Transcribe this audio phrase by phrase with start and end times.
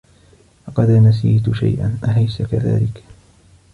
[0.67, 3.03] لقد نسيت شيئا، أليس كذلك؟